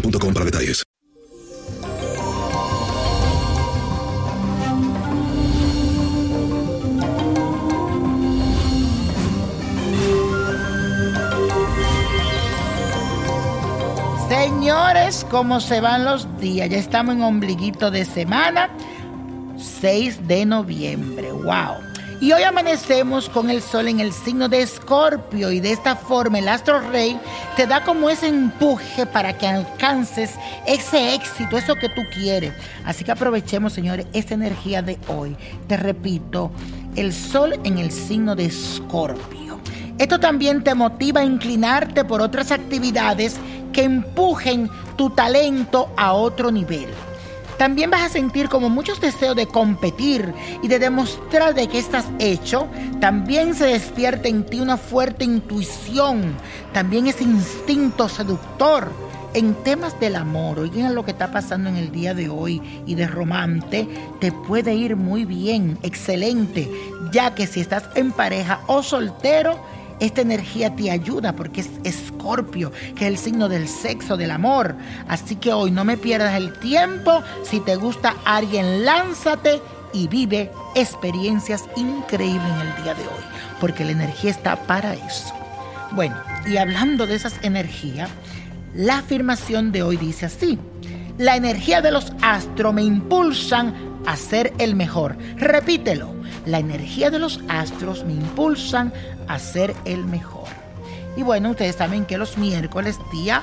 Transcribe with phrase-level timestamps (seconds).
[0.00, 0.84] boostmobile.com para detalles.
[14.28, 16.68] Señores, ¿cómo se van los días?
[16.68, 18.70] Ya estamos en ombliguito de semana,
[19.56, 21.30] 6 de noviembre.
[21.30, 21.85] ¡Wow!
[22.18, 26.38] Y hoy amanecemos con el sol en el signo de Escorpio y de esta forma
[26.38, 27.20] el astro rey
[27.56, 30.30] te da como ese empuje para que alcances
[30.66, 32.54] ese éxito, eso que tú quieres.
[32.86, 35.36] Así que aprovechemos, señores, esta energía de hoy.
[35.68, 36.50] Te repito,
[36.94, 39.60] el sol en el signo de Escorpio.
[39.98, 43.36] Esto también te motiva a inclinarte por otras actividades
[43.74, 46.88] que empujen tu talento a otro nivel.
[47.58, 52.06] También vas a sentir como muchos deseos de competir y de demostrar de qué estás
[52.18, 52.68] hecho.
[53.00, 56.36] También se despierta en ti una fuerte intuición,
[56.72, 58.90] también ese instinto seductor.
[59.34, 62.94] En temas del amor, oigan lo que está pasando en el día de hoy y
[62.94, 63.86] de romance,
[64.18, 66.70] te puede ir muy bien, excelente,
[67.12, 69.60] ya que si estás en pareja o soltero,
[70.00, 74.76] esta energía te ayuda porque es Escorpio, que es el signo del sexo, del amor.
[75.08, 77.22] Así que hoy no me pierdas el tiempo.
[77.42, 79.60] Si te gusta alguien, lánzate
[79.92, 83.24] y vive experiencias increíbles en el día de hoy,
[83.60, 85.32] porque la energía está para eso.
[85.92, 88.10] Bueno, y hablando de esas energías,
[88.74, 90.58] la afirmación de hoy dice así.
[91.16, 93.74] La energía de los astros me impulsan
[94.04, 95.16] a ser el mejor.
[95.36, 96.15] Repítelo.
[96.46, 98.92] La energía de los astros me impulsan
[99.28, 100.48] a ser el mejor.
[101.16, 103.42] Y bueno, ustedes saben que los miércoles, día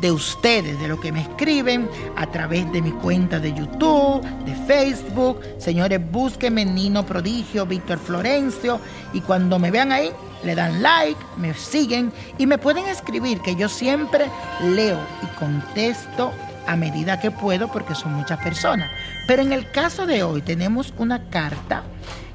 [0.00, 4.54] de ustedes, de lo que me escriben a través de mi cuenta de YouTube, de
[4.66, 5.40] Facebook.
[5.58, 8.80] Señores, búsquenme Nino Prodigio, Víctor Florencio.
[9.12, 10.10] Y cuando me vean ahí,
[10.44, 14.26] le dan like, me siguen y me pueden escribir, que yo siempre
[14.62, 16.32] leo y contesto
[16.66, 18.90] a medida que puedo porque son muchas personas.
[19.26, 21.82] Pero en el caso de hoy tenemos una carta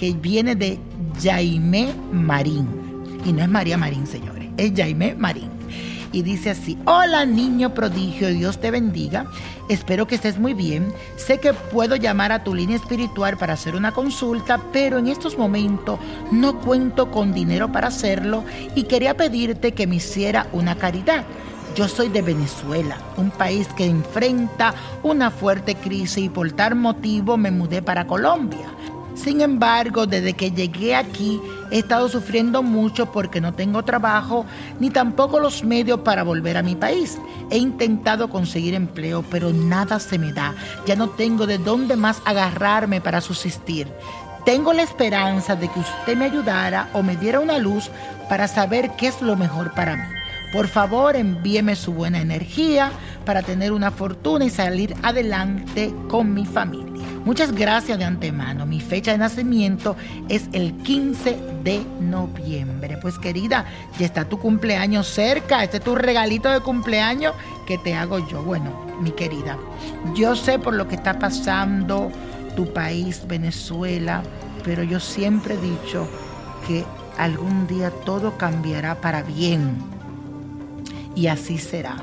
[0.00, 0.78] que viene de
[1.22, 2.66] Jaime Marín.
[3.26, 5.50] Y no es María Marín, señores, es Jaime Marín.
[6.10, 9.26] Y dice así, hola niño prodigio, Dios te bendiga,
[9.68, 13.76] espero que estés muy bien, sé que puedo llamar a tu línea espiritual para hacer
[13.76, 16.00] una consulta, pero en estos momentos
[16.32, 18.42] no cuento con dinero para hacerlo
[18.74, 21.24] y quería pedirte que me hiciera una caridad.
[21.76, 24.74] Yo soy de Venezuela, un país que enfrenta
[25.04, 28.66] una fuerte crisis y por tal motivo me mudé para Colombia.
[29.22, 31.38] Sin embargo, desde que llegué aquí
[31.70, 34.46] he estado sufriendo mucho porque no tengo trabajo
[34.78, 37.18] ni tampoco los medios para volver a mi país.
[37.50, 40.54] He intentado conseguir empleo, pero nada se me da.
[40.86, 43.88] Ya no tengo de dónde más agarrarme para subsistir.
[44.46, 47.90] Tengo la esperanza de que usted me ayudara o me diera una luz
[48.30, 50.14] para saber qué es lo mejor para mí.
[50.50, 52.90] Por favor, envíeme su buena energía
[53.26, 56.89] para tener una fortuna y salir adelante con mi familia.
[57.24, 58.64] Muchas gracias de antemano.
[58.64, 59.94] Mi fecha de nacimiento
[60.28, 62.96] es el 15 de noviembre.
[62.96, 63.66] Pues querida,
[63.98, 65.62] ya está tu cumpleaños cerca.
[65.62, 67.34] Este es tu regalito de cumpleaños
[67.66, 68.42] que te hago yo.
[68.42, 68.70] Bueno,
[69.00, 69.58] mi querida,
[70.14, 72.10] yo sé por lo que está pasando
[72.56, 74.22] tu país, Venezuela,
[74.64, 76.08] pero yo siempre he dicho
[76.66, 76.84] que
[77.18, 79.76] algún día todo cambiará para bien.
[81.14, 81.96] Y así será.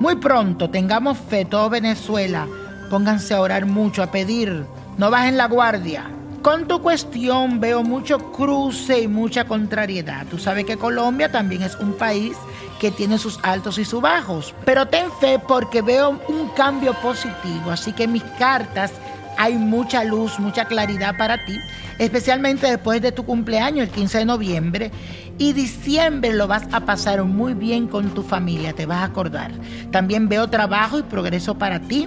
[0.00, 2.48] Muy pronto, tengamos fe, todo Venezuela
[2.92, 4.66] Pónganse a orar mucho, a pedir.
[4.98, 6.10] No bajen la guardia.
[6.42, 10.26] Con tu cuestión veo mucho cruce y mucha contrariedad.
[10.26, 12.36] Tú sabes que Colombia también es un país
[12.78, 14.54] que tiene sus altos y sus bajos.
[14.66, 17.70] Pero ten fe porque veo un cambio positivo.
[17.70, 18.92] Así que mis cartas
[19.38, 21.56] hay mucha luz, mucha claridad para ti,
[21.98, 24.90] especialmente después de tu cumpleaños, el 15 de noviembre.
[25.38, 29.50] Y diciembre lo vas a pasar muy bien con tu familia, te vas a acordar.
[29.90, 32.06] También veo trabajo y progreso para ti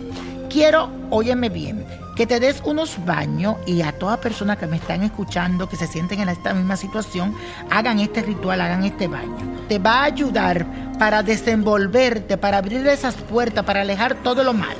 [0.56, 1.86] quiero, óyeme bien,
[2.16, 5.86] que te des unos baños y a toda persona que me están escuchando, que se
[5.86, 7.36] sienten en esta misma situación,
[7.69, 9.36] hagan este ritual, hagan este baño.
[9.68, 10.66] Te va a ayudar
[10.98, 14.80] para desenvolverte, para abrir esas puertas, para alejar todo lo malo.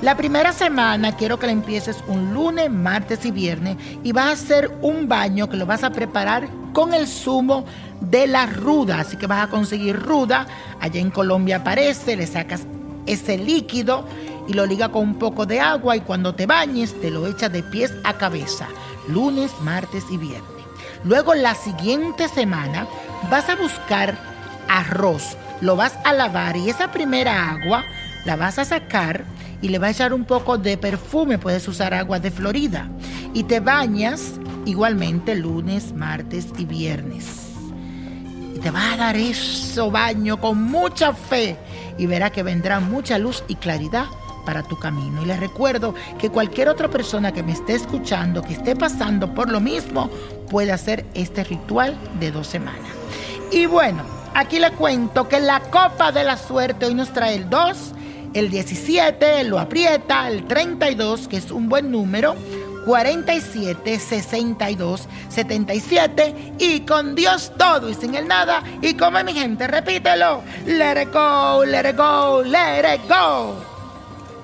[0.00, 4.32] La primera semana quiero que la empieces un lunes, martes y viernes y vas a
[4.32, 7.66] hacer un baño que lo vas a preparar con el zumo
[8.00, 9.00] de la ruda.
[9.00, 10.46] Así que vas a conseguir ruda,
[10.80, 12.62] allá en Colombia aparece, le sacas
[13.04, 14.06] ese líquido
[14.50, 17.52] y lo liga con un poco de agua y cuando te bañes te lo echas
[17.52, 18.66] de pies a cabeza,
[19.06, 20.64] lunes, martes y viernes.
[21.04, 22.88] Luego la siguiente semana
[23.30, 24.18] vas a buscar
[24.68, 27.84] arroz, lo vas a lavar y esa primera agua
[28.24, 29.24] la vas a sacar
[29.62, 32.88] y le vas a echar un poco de perfume, puedes usar agua de Florida
[33.32, 34.32] y te bañas
[34.66, 37.52] igualmente lunes, martes y viernes.
[38.56, 41.56] Y te va a dar eso baño con mucha fe
[41.98, 44.06] y verá que vendrá mucha luz y claridad
[44.44, 45.22] para tu camino.
[45.22, 49.50] Y les recuerdo que cualquier otra persona que me esté escuchando, que esté pasando por
[49.50, 50.10] lo mismo,
[50.50, 52.90] puede hacer este ritual de dos semanas.
[53.52, 54.02] Y bueno,
[54.34, 57.92] aquí le cuento que la copa de la suerte hoy nos trae el 2,
[58.34, 62.34] el 17, lo aprieta, el 32, que es un buen número.
[62.86, 69.66] 47 62 77 y con Dios todo y sin el nada y como mi gente
[69.66, 73.79] repítelo let it go let it go let it go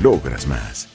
[0.00, 0.93] logras más.